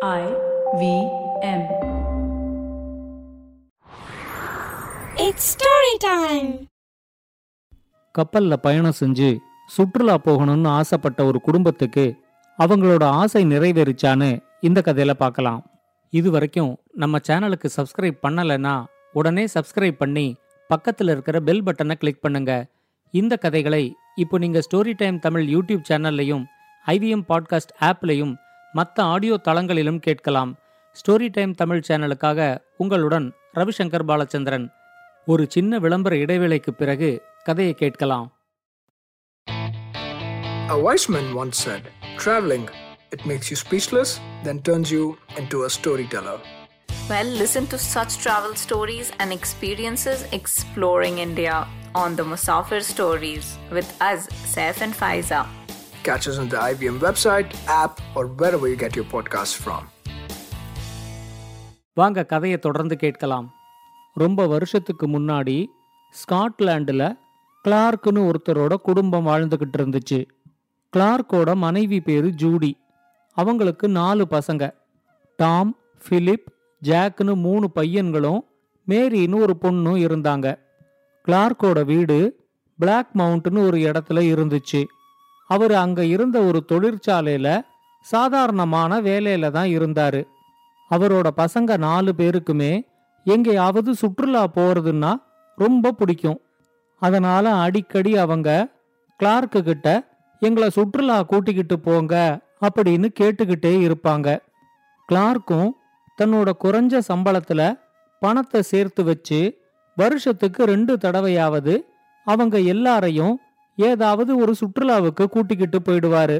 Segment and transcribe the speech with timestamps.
[0.00, 0.24] I
[0.78, 0.82] V
[1.42, 1.62] M.
[5.16, 6.50] It's story time.
[8.14, 9.30] கப்பல்ல பயணம் செஞ்சு
[9.66, 12.04] சுற்றுலா போகணும்னு ஆசைப்பட்ட ஒரு குடும்பத்துக்கு
[12.58, 14.30] அவங்களோட ஆசை நிறைவேறிச்சான்னு
[14.60, 15.60] இந்த கதையில பார்க்கலாம்
[16.12, 18.74] இது வரைக்கும் நம்ம சேனலுக்கு சப்ஸ்கிரைப் பண்ணலைன்னா
[19.12, 20.26] உடனே சப்ஸ்கிரைப் பண்ணி
[20.70, 22.52] பக்கத்துல இருக்கிற பெல் பட்டனை கிளிக் பண்ணுங்க
[23.14, 23.84] இந்த கதைகளை
[24.16, 26.44] இப்போ நீங்க ஸ்டோரி டைம் தமிழ் யூடியூப் சேனல்லையும்
[26.86, 28.34] ஐவிஎம் பாட்காஸ்ட் ஆப்லையும்
[28.77, 30.51] மற்ற ஆடியோ தளங்களிலும் கேட்கலாம்
[30.95, 32.39] ஸ்டோரி டைம் தமிழ் சேனலுக்காக
[32.77, 34.67] உங்களுடன் ரவிசங்கர் பாலச்சந்திரன்
[35.27, 37.11] ஒரு சின்ன விளம்பர இடைவேளைக்கு பிறகு
[37.43, 38.27] கதையை கேட்கலாம்
[40.67, 41.83] A wise man once said,
[42.17, 42.65] Traveling,
[43.11, 44.11] it makes you speechless,
[44.43, 45.05] then turns you
[45.37, 46.37] into a storyteller.
[47.09, 51.55] Well, listen to such travel stories and experiences exploring India
[51.95, 55.41] on the Musafir Stories with us, Saif and Faiza.
[56.04, 59.82] Catch us on the IBM website, app, or wherever you get your podcasts from.
[61.94, 63.52] வாங்க கதையை தொடர்ந்து கேட்கலாம்.
[64.14, 65.66] ரொம்ப வருஷத்துக்கு முன்னாடி
[66.10, 67.18] ஸ்காட்லாண்டில்
[67.68, 70.26] கிளார்க்குன்னு ஒருத்தரோட குடும்பம் வாழ்ந்துக்கிட்டு இருந்துச்சு.
[70.96, 72.78] கிளார்க்கோட மனைவி பேரு ஜூடி.
[73.32, 74.74] அவங்களுக்கு நாலு பசங்க.
[75.36, 75.76] டாம்
[76.08, 76.46] ஃபிலிப்
[76.84, 78.40] ஜாக்னு மூணு பையன்களும்
[78.88, 80.58] மேரின்னு ஒரு பொண்ணும் இருந்தாங்க.
[81.28, 82.46] கிளார்க்கோட வீடு
[82.78, 84.84] பிளாக் மவுண்ட்னு ஒரு இடத்துல இருந்துச்சு.
[85.48, 87.48] அவர் அங்க இருந்த ஒரு தொழிற்சாலையில
[88.06, 90.20] சாதாரணமான வேலையில தான் இருந்தாரு.
[90.90, 92.72] அவரோட பசங்க நாலு பேருக்குமே
[93.26, 95.12] எங்கேயாவது சுற்றுலா போறதுன்னா
[95.58, 96.38] ரொம்ப பிடிக்கும்.
[97.02, 98.48] அதனால அடிக்கடி அவங்க
[99.20, 99.88] கிளார்க்கு கிட்ட
[100.42, 102.14] எங்களை சுற்றுலா கூட்டிக்கிட்டு போங்க
[102.66, 104.28] அப்படின்னு கேட்டுக்கிட்டே இருப்பாங்க.
[105.08, 105.70] கிளார்க்கும்
[106.18, 107.62] தன்னோட குறைஞ்ச சம்பளத்துல
[108.22, 109.40] பணத்தை சேர்த்து வச்சு
[109.96, 111.74] வருஷத்துக்கு ரெண்டு தடவையாவது
[112.26, 113.34] அவங்க எல்லாரையும்
[113.78, 116.38] ஏதாவது ஒரு சுற்றுலாவுக்கு கூட்டிக்கிட்டு போயிடுவாரு.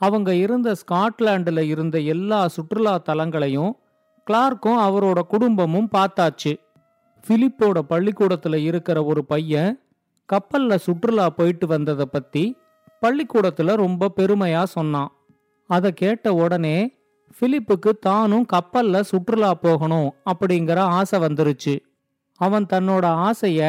[0.00, 3.72] அவங்க இருந்த ஸ்காட்லாண்டில் இருந்த எல்லா சுற்றுலா தலங்களையும்
[4.26, 6.52] கிளார்க்கும் அவரோட குடும்பமும் பார்த்தாச்சு.
[7.24, 9.72] பிலிப்போட பள்ளிக்கூடத்தில் இருக்கிற ஒரு பையன்
[10.28, 12.44] கப்பலில் சுற்றுலா போயிட்டு வந்ததை பற்றி
[13.00, 15.10] பள்ளிக்கூடத்தில் ரொம்ப பெருமையாக சொன்னான்.
[15.70, 16.76] அதை கேட்ட உடனே
[17.38, 21.74] பிலிப்புக்கு தானும் கப்பலில் சுற்றுலா போகணும் அப்படிங்கிற ஆசை வந்துருச்சு.
[22.40, 23.60] அவன் தன்னோட ஆசைய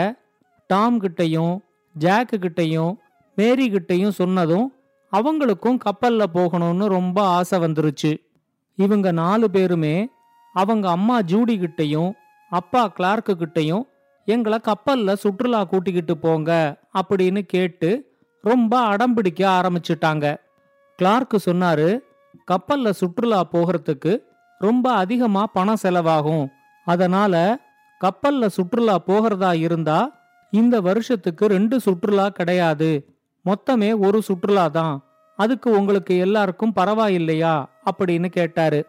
[0.70, 1.56] டாம் கிட்டையும்
[2.00, 2.94] ஜாக்கு கிட்டையும்
[3.36, 4.74] மேரி கிட்டையும் சொன்னதும்
[5.12, 8.18] அவங்களுக்கும் கப்பல்ல போகணும்னு ரொம்ப ஆசை வந்துருச்சு.
[8.76, 10.10] இவங்க நாலு பேருமே
[10.54, 12.12] அவங்க அம்மா ஜூடி கிட்டையும்
[12.50, 13.82] அப்பா கிளார்க்கு கிட்டையும்
[14.26, 20.38] எங்களை கப்பல்ல சுற்றுலா கூட்டிக்கிட்டு போங்க அப்படின்னு கேட்டு ரொம்ப அடம்பிடிக்க ஆரம்பிச்சிட்டாங்க.
[21.00, 22.00] கிளார்க்கு சொன்னாரு
[22.52, 24.22] கப்பல்ல சுற்றுலா போகிறதுக்கு
[24.60, 26.48] ரொம்ப அதிகமா பணம் செலவாகும்.
[26.86, 27.60] அதனால
[28.02, 30.17] கப்பல்ல சுற்றுலா போகிறதா இருந்தா
[30.52, 33.18] இந்த வருஷத்துக்கு ரெண்டு சுற்றுலா கிடையாது.
[33.46, 35.04] மொத்தமே ஒரு சுற்றுலா தான்.
[35.36, 37.66] அதுக்கு உங்களுக்கு எல்லாருக்கும் பரவாயில்லையா?
[37.92, 38.86] அப்படின்னு கேட்டாரு.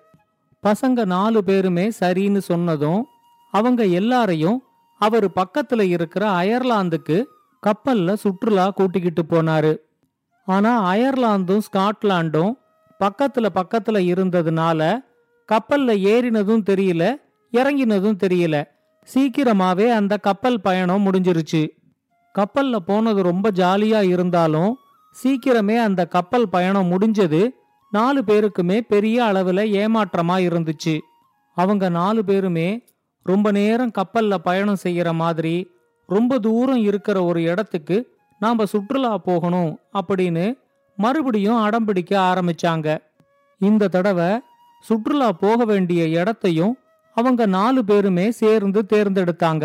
[0.63, 3.07] பசங்க நாலு பேருமே சரின்னு சொன்னதும்
[3.51, 4.63] அவங்க எல்லாரையும்
[4.99, 7.25] அவர் பக்கத்துல இருக்கிற அயர்லாந்துக்கு
[7.67, 9.77] கப்பல்ல சுற்றுலா கூட்டிக்கிட்டு போனாரு.
[10.45, 12.53] ஆனா அயர்லாந்தும் ஸ்காட்லாண்டும்
[13.01, 15.05] பக்கத்துல பக்கத்துல இருந்ததுனால
[15.53, 17.15] கப்பல்ல ஏறினதும் தெரியல
[17.53, 18.65] இறங்கினதும் தெரியல.
[19.15, 21.69] சீக்கிரமாவே அந்த கப்பல் பயணம் முடிஞ்சிருச்சு.
[22.35, 24.77] கப்பல்ல போனது ரொம்ப ஜாலியா இருந்தாலும்
[25.23, 27.49] சீக்கிரமே அந்த கப்பல் பயணம் முடிஞ்சது.
[27.91, 30.99] நாலு பேருக்குமே பெரிய அளவுல ஏமாற்றமா இருந்துச்சு.
[31.55, 32.85] அவங்க நாலு பேருமே
[33.23, 35.71] ரொம்ப நேரம் கப்பல்ல பயணம் செய்யற மாதிரி
[36.07, 40.59] ரொம்ப தூரம் இருக்கிற ஒரு இடத்துக்கு நாம சுற்றுலா போகணும் அப்படின்னு
[40.97, 42.99] மறுபடியும் அடம்பிடிக்க ஆரம்பிச்சாங்க.
[43.59, 44.41] இந்த தடவை
[44.81, 46.77] சுற்றுலா போக வேண்டிய இடத்தையும்
[47.19, 49.65] அவங்க நாலு பேருமே சேர்ந்து தேர்ந்தெடுத்தாங்க.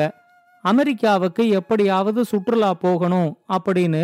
[0.63, 4.03] அமெரிக்காவுக்கு எப்படியாவது சுற்றுலா போகணும் அப்படின்னு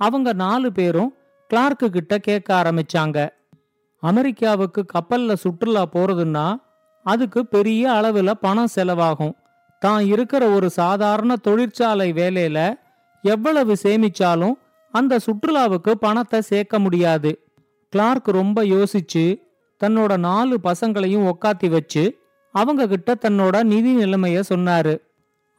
[0.00, 1.10] அவங்க நாலு பேரும்
[1.50, 3.18] கிளார்க்கு கிட்ட கேட்க ஆரம்பிச்சாங்க.
[4.02, 6.46] அமெரிக்காவுக்கு கப்பல்ல சுற்றுலா போறதுன்னா
[7.06, 9.34] அதுக்கு பெரிய அளவுல பணம் செலவாகும்.
[9.82, 12.58] தான் இருக்கிற ஒரு சாதாரண தொழிற்சாலை வேலையில
[13.24, 14.56] எவ்வளவு சேமிச்சாலும்
[14.94, 17.30] அந்த சுற்றுலாவுக்கு பணத்தை சேர்க்க முடியாது.
[17.92, 19.24] கிளார்க் ரொம்ப யோசிச்சு
[19.80, 22.04] தன்னோட நாலு பசங்களையும் உக்காத்தி வச்சு
[22.56, 24.94] அவங்க கிட்ட தன்னோட நிதி நிலைமைய சொன்னாரு.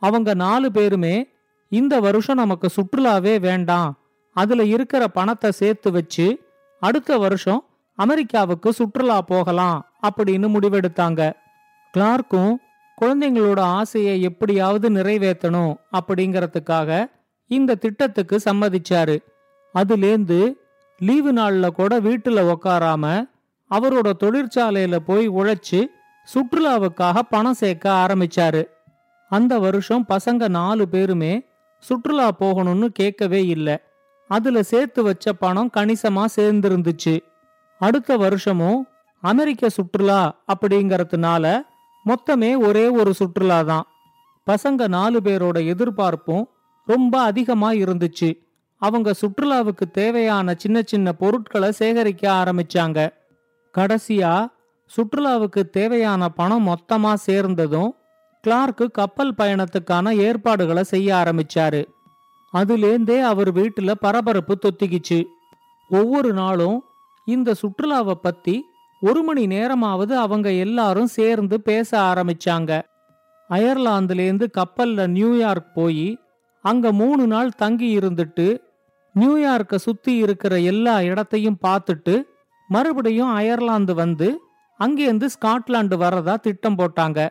[0.02, 1.16] அவங்க நாலு பேருமே
[1.72, 3.90] இந்த வருஷம் நமக்கு சுற்றுலாவே வேண்டாம்.
[4.36, 6.28] அதுல இருக்கிற பணத்தை சேர்த்து வச்சு
[6.82, 7.62] அடுத்த வருஷம்
[7.98, 9.78] அமெரிக்காவுக்கு சுற்றுலா போகலாம்
[10.08, 11.22] அப்படின்னு முடிவெடுத்தாங்க.
[11.94, 12.54] கிளார்க்கும்
[13.02, 17.10] குழந்தைங்களோட ஆசையை எப்படியாவது நிறைவேற்றணும் அப்படிங்கறதுக்காக
[17.52, 19.18] இந்த திட்டத்துக்கு சம்மதிச்சாரு.
[19.74, 20.40] அதுலேருந்து
[21.00, 23.06] லீவு நாள்ல கூட வீட்டுல உக்காராம
[23.72, 25.80] அவரோட தொழிற்சாலையில போய் உழைச்சு
[26.34, 28.68] சுற்றுலாவுக்காக பணம் சேர்க்க ஆரம்பிச்சாரு.
[29.30, 31.46] அந்த வருஷம் பசங்க நாலு பேருமே
[31.80, 33.78] சுற்றுலா போகணும்னு கேட்கவே இல்லை.
[34.28, 37.20] அதுல சேர்த்து வச்ச பணம் கணிசமா சேர்ந்திருந்துச்சு.
[37.80, 38.88] அடுத்த வருஷமும்
[39.22, 41.62] அமெரிக்க சுற்றுலா அப்படிங்கறதுனால
[42.06, 43.86] மொத்தமே ஒரே ஒரு சுற்றுலா தான்
[44.48, 46.50] பசங்க நாலு பேரோட எதிர்பார்ப்பும்
[46.86, 48.46] ரொம்ப அதிகமா இருந்துச்சு.
[48.78, 53.10] அவங்க சுற்றுலாவுக்கு தேவையான சின்ன சின்ன பொருட்களை சேகரிக்க ஆரம்பிச்சாங்க.
[53.78, 54.48] கடைசியா
[54.96, 57.96] சுற்றுலாவுக்கு தேவையான பணம் மொத்தமா சேர்ந்ததும்
[58.48, 61.86] கிளார்க்கு கப்பல் பயணத்துக்கான ஏற்பாடுகளை செய்ய ஆரம்பிச்சாரு.
[62.54, 65.24] அதுலேந்தே அவர் வீட்டுல பரபரப்பு தொத்திக்கிச்சு.
[65.90, 66.84] ஒவ்வொரு நாளும்
[67.26, 68.64] இந்த சுற்றுலாவை பத்தி
[69.02, 72.82] ஒரு மணி நேரமாவது அவங்க எல்லாரும் சேர்ந்து பேச ஆரம்பிச்சாங்க.
[73.50, 76.20] அயர்லாந்துலேருந்து கப்பல்ல நியூயார்க் போய்
[76.62, 78.58] அங்க மூணு நாள் தங்கி இருந்துட்டு
[79.20, 82.24] நியூயார்க்கை சுத்தி இருக்கிற எல்லா இடத்தையும் பார்த்துட்டு
[82.68, 84.42] மறுபடியும் அயர்லாந்து வந்து
[84.80, 87.30] அங்கேருந்து ஸ்காட்லாண்டு வர்றதா திட்டம் போட்டாங்க.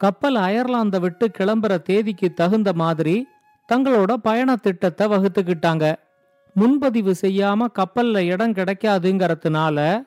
[0.00, 3.26] கப்பல் அயர்லாந்தை விட்டு கிளம்புற தேதிக்கு தகுந்த மாதிரி
[3.72, 5.94] தங்களோட பயண திட்டத்தை வகுத்துக்கிட்டாங்க.
[6.54, 10.04] முன்பதிவு செய்யாம கப்பல்ல இடம் கிடைக்காதுங்கிறதுனால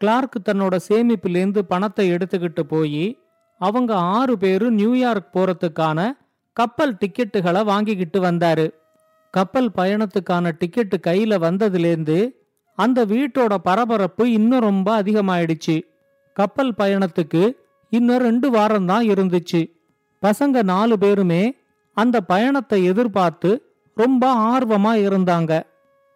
[0.00, 3.18] கிளார்க் தன்னோட சேமிப்பிலேருந்து பணத்தை எடுத்துக்கிட்டு போய்
[3.58, 6.10] அவங்க ஆறு பேரும் நியூயார்க் போறதுக்கான
[6.52, 8.66] கப்பல் டிக்கெட்டுகளை வாங்கிக்கிட்டு வந்தாரு.
[9.30, 12.18] கப்பல் பயணத்துக்கான டிக்கெட்டு கையில வந்ததுலேருந்து
[12.78, 15.76] அந்த வீட்டோட பரபரப்பு இன்னும் ரொம்ப அதிகமாயிடுச்சு.
[16.38, 17.42] கப்பல் பயணத்துக்கு
[17.92, 19.60] இன்னும் ரெண்டு வாரம் தான் இருந்துச்சு.
[20.22, 21.42] பசங்க நாலு பேருமே
[21.96, 23.50] அந்த பயணத்தை எதிர்பார்த்து
[23.96, 25.52] ரொம்ப ஆர்வமா இருந்தாங்க.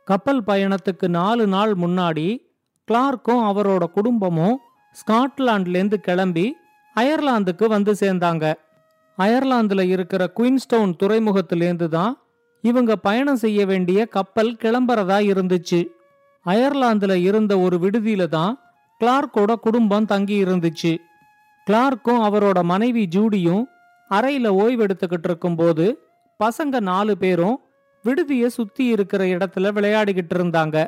[0.08, 2.26] கப்பல் பயணத்துக்கு நாலு நாள் முன்னாடி
[2.88, 4.56] கிளார்க்கும் அவரோட குடும்பமும்
[4.96, 6.46] ஸ்காட்லாண்ட்லேருந்து கிளம்பி
[6.96, 8.44] அயர்லாந்துக்கு வந்து சேர்ந்தாங்க.
[9.18, 12.14] அயர்லாந்துல இருக்கிற குயின்ஸ்டவுன் துறைமுகத்திலேருந்து தான்
[12.64, 15.80] இவங்க பயணம் செய்ய வேண்டிய கப்பல் கிளம்புறதா இருந்துச்சு.
[16.46, 18.52] அயர்லாந்துல இருந்த ஒரு விடுதியில தான்
[19.02, 20.96] கிளார்க்கோட குடும்பம் தங்கி இருந்துச்சு
[21.70, 23.64] கிளார்க்கும் அவரோட மனைவி ஜூடியும்
[24.10, 25.98] அறையில ஓய்வெடுத்துக்கிட்டு இருக்கும்போது
[26.40, 27.60] பசங்க நாலு பேரும்
[28.04, 30.86] விடுதிய சுத்தி இருக்கிற இடத்துல விளையாடிக்கிட்டு இருந்தாங்க.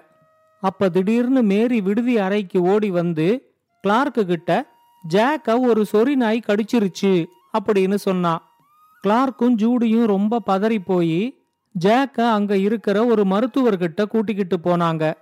[0.60, 4.50] அப்ப திடீர்னு மேரி விடுதி அறைக்கு ஓடி வந்து கிளார்க்கு கிட்ட
[5.10, 7.24] ஜாக்க ஒரு சொறி நாய் கடிச்சிருச்சு
[7.58, 8.42] அப்படின்னு சொன்னான்
[9.04, 11.38] கிளார்க்கும் ஜூடியும் ரொம்ப பதறி போய்
[11.84, 15.14] ஜாக்க அங்க இருக்கிற ஒரு மருத்துவர்கிட்ட கூட்டிக்கிட்டு போனாங்க.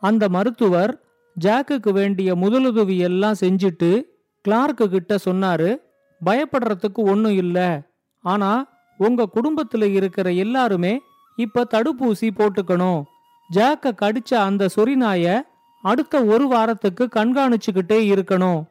[0.00, 0.92] அந்த மருத்துவர்
[1.40, 4.02] ஜாக்குக்கு வேண்டிய முதலுதவி எல்லாம் செஞ்சுட்டு
[4.48, 5.76] கிளார்க்கு கிட்ட சொன்னாரு
[6.24, 7.68] பயப்படுறதுக்கு ஒன்றும் இல்லை.
[8.20, 11.00] ஆனா உங்க குடும்பத்துல இருக்கிற எல்லாருமே
[11.36, 13.02] இப்ப தடுப்பூசி போட்டுக்கணும்.
[13.54, 15.40] ஜாக்க கடிச்ச அந்த சொரிநாய
[15.82, 18.64] அடுத்த ஒரு வாரத்துக்கு கண்காணிச்சுக்கிட்டே இருக்கணும்.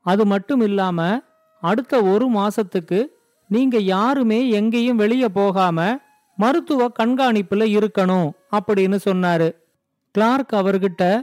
[0.00, 1.20] அது மட்டும் இல்லாம
[1.60, 3.06] அடுத்த ஒரு மாசத்துக்கு
[3.48, 5.98] நீங்க யாருமே எங்கேயும் வெளியே போகாம
[6.36, 9.54] மருத்துவ கண்காணிப்புல இருக்கணும் அப்படின்னு சொன்னாரு.
[10.10, 11.20] கிளார்க் அவர்கிட்ட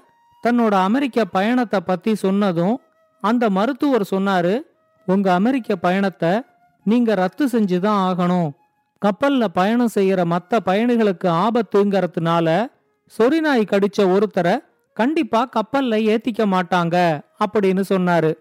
[0.48, 2.80] தன்னோட அமெரிக்க பயணத்தை பத்தி சொன்னதும்
[3.22, 4.62] அந்த மருத்துவர் சொன்னாரு
[5.06, 6.42] உங்க அமெரிக்க பயணத்தை
[6.84, 8.50] நீங்க ரத்து செஞ்சுதான் ஆகணும்.
[9.02, 12.66] கப்பல்ல பயணம் செய்யற மத்த பயணிகளுக்கு ஆபத்துங்கிறதுனால
[13.20, 14.58] சொரிநாய் கடிச்ச ஒருத்தரை
[14.94, 18.34] கண்டிப்பா கப்பல்ல ஏத்திக்க மாட்டாங்க அப்படின்னு சொன்னாரு.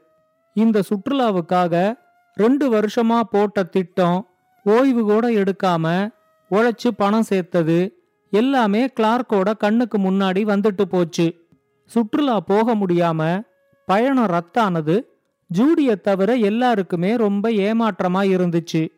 [0.55, 1.94] இந்த சுற்றுலாவுக்காக
[2.35, 4.26] ரெண்டு வருஷமா போட்ட திட்டம்
[4.64, 6.11] ஓய்வு கூட எடுக்காம
[6.50, 11.50] உழைச்சு பணம் சேர்த்தது எல்லாமே கிளார்க்கோட கண்ணுக்கு முன்னாடி வந்துட்டு போச்சு.
[11.91, 13.43] சுற்றுலா போக முடியாம
[13.87, 15.05] பயணம் ரத்தானது.
[15.47, 18.89] ஜூடிய தவிர எல்லாருக்குமே ரொம்ப ஏமாற்றமா இருந்துச்சு.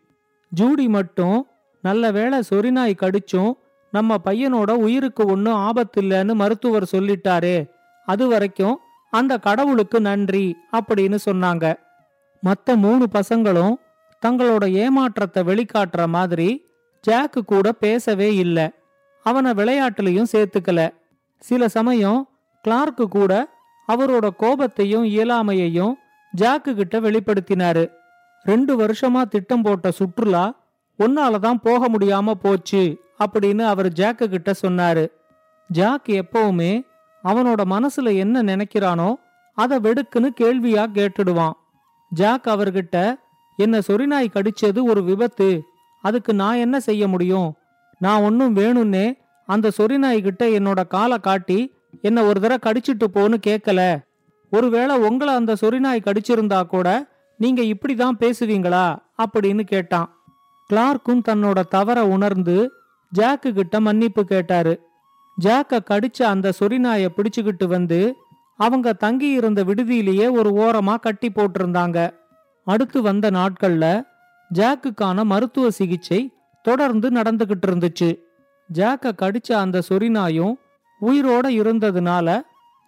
[0.50, 1.46] ஜூடி மட்டும்
[1.82, 3.52] நல்ல வேளை சொரிநாய் கடிச்சும்
[3.90, 7.70] நம்ம பையனோட உயிருக்கு ஒன்றும் ஆபத்தில்லைன்னு மருத்துவர் சொல்லிட்டாரே.
[8.06, 8.78] அது வரைக்கும்
[9.10, 11.74] அந்த கடவுளுக்கு நன்றி அப்படின்னு சொன்னாங்க.
[12.40, 13.74] மற்ற மூணு பசங்களும்
[14.26, 16.66] தங்களோட ஏமாற்றத்தை வெளிக்காட்டுற மாதிரி
[17.08, 18.70] ஜாக்கு கூட பேசவே இல்லை.
[19.22, 20.88] அவனை விளையாட்டுலையும் சேர்த்துக்கல.
[21.38, 22.28] சில சமயம்
[22.68, 23.32] கிளார்க்கு கூட
[23.88, 25.94] அவரோட கோபத்தையும் இயலாமையையும்
[26.34, 27.84] ஜாக்கு கிட்ட வெளிப்படுத்தினாரு.
[28.42, 30.44] ரெண்டு வருஷமா திட்டம் போட்ட சுற்றுலா
[30.98, 32.82] உன்னால தான் போக முடியாம போச்சு
[33.18, 35.04] அப்படின்னு அவர் ஜாக்கு கிட்ட சொன்னாரு.
[35.68, 36.72] ஜாக் எப்பவுமே
[37.24, 39.14] அவனோட மனசுல என்ன நினைக்கிறானோ
[39.54, 41.52] அதை வெடுக்குன்னு கேள்வியா கேட்டுடுவான்.
[42.10, 42.96] ஜாக் அவர்கிட்ட
[43.56, 45.62] என்ன சொரிநாய் கடிச்சது ஒரு விபத்து.
[46.02, 47.54] அதுக்கு நான் என்ன செய்ய முடியும்?
[47.98, 49.06] நான் ஒன்னும் வேணும்னே
[49.48, 51.58] அந்த சொரிநாய்கிட்ட என்னோட காலை காட்டி
[52.00, 54.04] என்ன ஒரு தடவை கடிச்சிட்டு போன்னு கேட்கல
[54.50, 58.96] ஒருவேளை உங்களை அந்த சொரிநாய் கடிச்சிருந்தா கூட நீங்க இப்படிதான் பேசுவீங்களா?
[59.18, 60.16] அப்படின்னு கேட்டான்.
[60.72, 62.72] கிளார்க்கும் தன்னோட தவற உணர்ந்து
[63.18, 64.82] ஜாக்கு கிட்ட மன்னிப்பு கேட்டாரு.
[65.44, 68.14] ஜாக்க கடிச்ச அந்த சொரிநாயை பிடிச்சுக்கிட்டு வந்து
[68.56, 72.10] அவங்க தங்கி இருந்த விடுதியிலேயே ஒரு ஓரமா கட்டி போட்டிருந்தாங்க.
[72.64, 74.02] அடுத்து வந்த நாட்கள்ல
[74.54, 76.30] ஜாக்குக்கான மருத்துவ சிகிச்சை
[76.62, 78.18] தொடர்ந்து நடந்துகிட்டு இருந்துச்சு.
[78.74, 80.54] ஜாக்க கடிச்ச அந்த சொரிநாயும்
[81.02, 82.42] உயிரோட இருந்ததுனால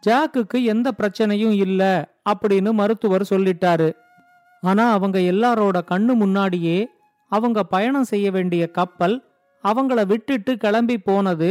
[0.07, 1.83] ஜாக்குக்கு எந்த பிரச்சனையும் இல்ல
[2.31, 3.95] அப்படின்னு மருத்துவர் சொல்லிட்டாரு.
[4.61, 6.89] ஆனா அவங்க எல்லாரோட கண்ணு முன்னாடியே
[7.29, 9.17] அவங்க பயணம் செய்ய வேண்டிய கப்பல்
[9.65, 11.51] அவங்கள விட்டுட்டு கிளம்பி போனது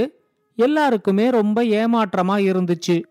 [0.55, 3.03] எல்லாருக்குமே ரொம்ப ஏமாற்றமா இருந்துச்சு.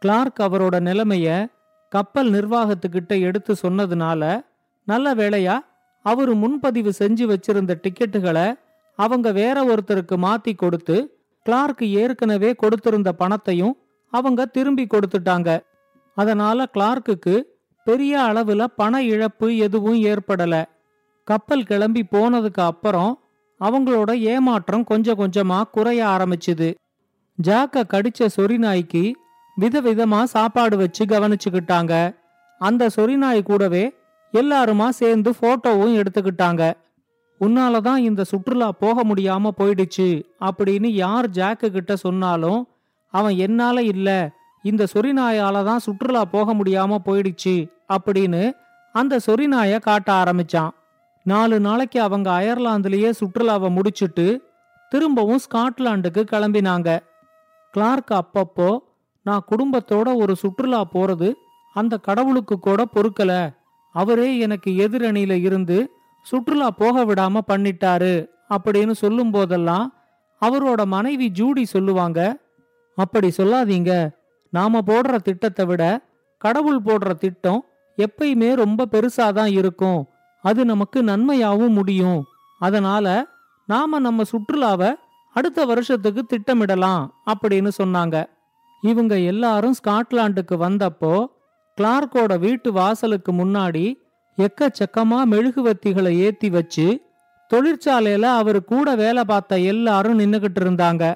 [0.00, 1.46] கிளார்க் அவரோட நிலைமைய
[1.88, 4.44] கப்பல் நிர்வாகத்துக்கிட்ட எடுத்து சொன்னதுனால
[4.84, 5.58] நல்ல வேளையா
[6.02, 8.58] அவரு முன்பதிவு செஞ்சு வச்சிருந்த டிக்கெட்டுகளை
[8.98, 10.96] அவங்க வேற ஒருத்தருக்கு மாத்தி கொடுத்து
[11.44, 13.74] கிளார்க் ஏற்கனவே கொடுத்திருந்த பணத்தையும்
[14.12, 15.60] அவங்க திரும்பி கொடுத்துட்டாங்க.
[16.14, 17.42] அதனால கிளார்க்குக்கு
[17.84, 20.64] பெரிய அளவுல பண இழப்பு எதுவும் ஏற்படல.
[21.24, 23.12] கப்பல் கிளம்பி போனதுக்கு அப்புறம்
[23.60, 26.74] அவங்களோட ஏமாற்றம் கொஞ்சம் கொஞ்சமா குறைய ஆரம்பிச்சுது.
[27.42, 29.16] ஜாக்க கடிச்ச சொறி நாய்க்கு
[29.60, 32.14] விதவிதமா சாப்பாடு வச்சு கவனிச்சுக்கிட்டாங்க.
[32.58, 33.84] அந்த சொறி நாய் கூடவே
[34.32, 36.62] எல்லாருமா சேர்ந்து போட்டோவும் எடுத்துக்கிட்டாங்க.
[37.40, 42.68] உன்னாலதான் இந்த சுற்றுலா போக முடியாம போயிடுச்சு அப்படின்னு யார் ஜாக்கு கிட்ட சொன்னாலும்
[43.10, 44.30] அவன் என்னால இல்ல
[44.62, 48.52] இந்த சொரிநாயால தான் சுற்றுலா போக முடியாம போயிடுச்சு அப்படின்னு
[48.92, 50.70] அந்த சொரிநாய காட்ட ஆரம்பிச்சான்.
[51.24, 54.38] நாலு நாளைக்கு அவங்க அயர்லாந்துலயே சுற்றுலாவை முடிச்சுட்டு
[54.88, 56.98] திரும்பவும் ஸ்காட்லாண்டுக்கு கிளம்பினாங்க.
[57.72, 58.78] கிளார்க் அப்பப்போ
[59.22, 61.32] நான் குடும்பத்தோட ஒரு சுற்றுலா போறது
[61.74, 63.54] அந்த கடவுளுக்கு கூட பொறுக்கல
[63.92, 65.90] அவரே எனக்கு எதிரணியில இருந்து
[66.30, 68.14] சுற்றுலா போக விடாம பண்ணிட்டாரு
[68.50, 69.86] அப்படின்னு சொல்லும் போதெல்லாம்
[70.42, 72.20] அவரோட மனைவி ஜூடி சொல்லுவாங்க
[72.98, 73.92] அப்படி சொல்லாதீங்க.
[74.52, 75.82] நாம போடுற திட்டத்தை விட
[76.38, 77.64] கடவுள் போடுற திட்டம்
[77.98, 80.00] எப்பயுமே ரொம்ப பெருசாதான் இருக்கும்.
[80.44, 82.20] அது நமக்கு நன்மையாவும் முடியும்.
[82.58, 83.06] அதனால
[83.68, 84.90] நாம நம்ம சுற்றுலாவை
[85.36, 88.16] அடுத்த வருஷத்துக்கு திட்டமிடலாம் அப்படின்னு சொன்னாங்க.
[88.82, 91.14] இவங்க எல்லாரும் ஸ்காட்லாண்டுக்கு வந்தப்போ
[91.78, 93.84] கிளார்க்கோட வீட்டு வாசலுக்கு முன்னாடி
[94.38, 97.00] எக்கச்சக்கமா மெழுகுவத்திகளை ஏத்தி வச்சு
[97.54, 101.14] தொழிற்சாலையில அவரு கூட வேலை பார்த்த எல்லாரும் நின்னுகிட்டு இருந்தாங்க.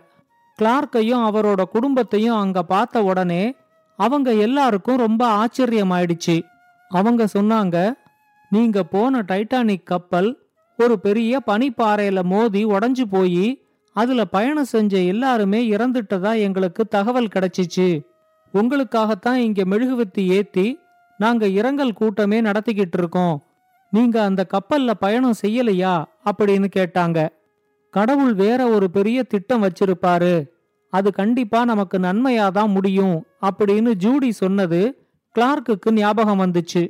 [0.59, 3.55] கிளார்க்கையும் அவரோட குடும்பத்தையும் அங்க பார்த்த உடனே
[3.97, 6.43] அவங்க எல்லாருக்கும் ரொம்ப ஆச்சரியமாயிடுச்சு.
[6.89, 7.93] அவங்க சொன்னாங்க
[8.51, 10.39] நீங்க போன டைட்டானிக் கப்பல்
[10.79, 18.01] ஒரு பெரிய பனிப்பாறையில மோதி உடஞ்சு போய் அதுல பயணம் செஞ்ச எல்லாருமே இறந்துட்டதா எங்களுக்கு தகவல் கிடைச்சிச்சு.
[18.55, 20.79] உங்களுக்காகத்தான் இங்க மெழுகுவத்தி ஏத்தி
[21.19, 23.43] நாங்க இரங்கல் கூட்டமே நடத்திக்கிட்டு இருக்கோம்
[23.91, 26.05] நீங்க அந்த கப்பல்ல பயணம் செய்யலையா?
[26.25, 27.29] அப்படின்னு கேட்டாங்க.
[27.91, 30.47] கடவுள் வேற ஒரு பெரிய திட்டம் வச்சிருப்பாரு.
[30.91, 35.07] அது கண்டிப்பா நமக்கு நன்மையாதான் முடியும் அப்படின்னு ஜூடி சொன்னது
[35.39, 36.89] கிளார்க்குக்கு ஞாபகம் வந்துச்சு.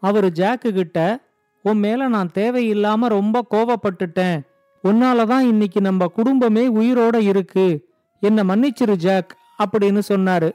[0.00, 1.20] அவரு ஜாக்கு கிட்ட
[1.62, 4.40] உன் மேல நான் தேவையில்லாம ரொம்ப கோவப்பட்டுட்டேன்.
[4.84, 7.88] உன்னாலதான் இன்னைக்கு நம்ம குடும்பமே உயிரோட இருக்கு.
[8.20, 10.52] என்ன மன்னிச்சிரு ஜாக் அப்படின்னு சொன்னாரு.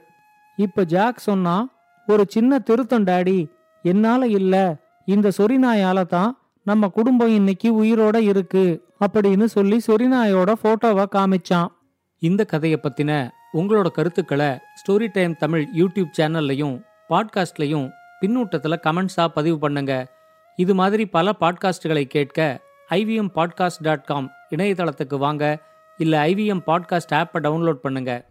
[0.55, 1.69] இப்ப ஜாக் சொன்னா
[2.07, 3.49] ஒரு சின்ன திருத்தம் டாடி.
[3.83, 4.75] என்னால இல்ல.
[5.05, 11.67] இந்த சொரிநாயால தான் நம்ம குடும்பம் இன்னைக்கு உயிரோட இருக்கு அப்படின்னு சொல்லி சொரிநாயோட போட்டோவை காமிச்சான்.
[12.19, 20.07] இந்த கதையை பத்தின உங்களோட கருத்துக்களை ஸ்டோரி டைம் தமிழ் யூடியூப் சேனல்லையும் பாட்காஸ்ட்லையும் பின்னூட்டத்துல கமெண்ட்ஸாக பதிவு பண்ணுங்க.
[20.55, 25.59] இது மாதிரி பல பாட்காஸ்டுகளை கேட்க ஐவிஎம் பாட்காஸ்ட் டாட் காம் இணையதளத்துக்கு வாங்க.
[25.97, 28.25] இல்லை ஐவிஎம் பாட்காஸ்ட் ஆப்பை டவுன்லோட் பண்ணுங்கள்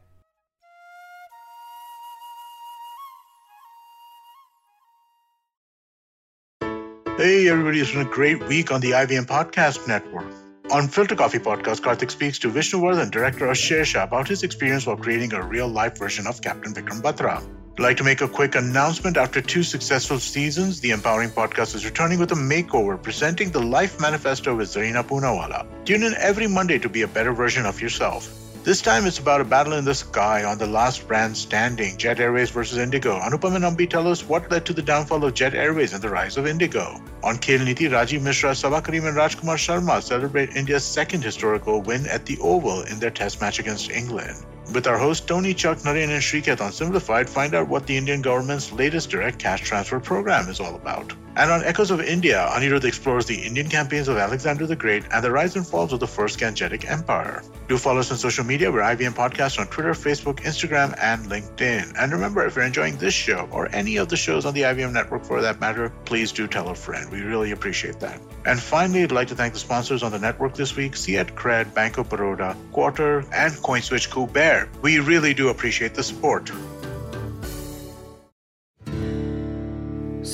[7.17, 10.27] Hey, everybody, it's been a great week on the IVM Podcast Network.
[10.71, 14.87] On Filter Coffee Podcast, Karthik speaks to Vishnu Vardhan, director of Shersha, about his experience
[14.87, 17.43] while creating a real life version of Captain Vikram Batra.
[17.73, 19.17] I'd like to make a quick announcement.
[19.17, 23.99] After two successful seasons, the Empowering Podcast is returning with a makeover, presenting the Life
[23.99, 25.67] Manifesto with Zarina Poonawala.
[25.87, 28.31] Tune in every Monday to be a better version of yourself.
[28.67, 32.19] This time it's about a battle in the sky on the last brand standing, Jet
[32.19, 33.17] Airways versus Indigo.
[33.17, 36.09] Anupam and Ambi tell us what led to the downfall of Jet Airways and the
[36.09, 37.01] rise of Indigo.
[37.23, 42.09] On Khel Niti, Rajiv Mishra, Sabha Karim and Rajkumar Sharma celebrate India's second historical win
[42.09, 44.45] at the Oval in their test match against England.
[44.75, 48.21] With our host Tony, Chuck, Naren, and Shriketh on Simplified, find out what the Indian
[48.21, 51.13] government's latest direct cash transfer program is all about.
[51.37, 55.23] And on Echoes of India, Anirudh explores the Indian campaigns of Alexander the Great and
[55.23, 57.43] the rise and falls of the First Gangetic Empire.
[57.69, 58.73] Do follow us on social media.
[58.73, 61.93] We're IVM Podcast on Twitter, Facebook, Instagram, and LinkedIn.
[61.99, 64.95] And remember, if you're enjoying this show or any of the shows on the IVM
[64.95, 67.11] network for that matter, please do tell a friend.
[67.11, 68.19] We really appreciate that.
[68.47, 71.75] And finally, I'd like to thank the sponsors on the network this week Fiat Cred,
[71.75, 74.69] Banco Baroda, Quarter, and CoinSwitch Kuber.
[74.81, 76.51] We really do appreciate the support.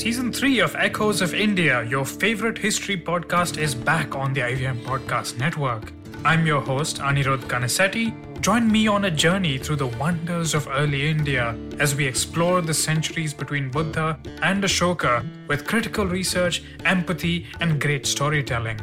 [0.02, 4.82] Season 3 of Echoes of India, your favorite history podcast, is back on the IVM
[4.82, 5.92] Podcast Network.
[6.24, 8.10] I'm your host, Anirudh Kanasetti.
[8.40, 12.74] Join me on a journey through the wonders of early India as we explore the
[12.74, 18.80] centuries between Buddha and Ashoka with critical research, empathy, and great storytelling.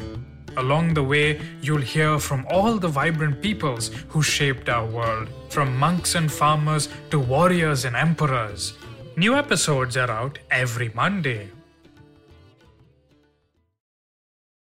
[0.56, 5.76] Along the way, you'll hear from all the vibrant peoples who shaped our world, from
[5.76, 8.72] monks and farmers to warriors and emperors.
[9.20, 11.50] New episodes are out every Monday.